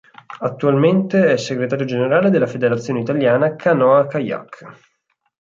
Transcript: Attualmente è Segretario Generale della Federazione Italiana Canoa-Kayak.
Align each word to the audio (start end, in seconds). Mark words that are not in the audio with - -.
Attualmente 0.39 1.31
è 1.31 1.37
Segretario 1.37 1.85
Generale 1.85 2.31
della 2.31 2.47
Federazione 2.47 3.01
Italiana 3.01 3.55
Canoa-Kayak. 3.55 4.65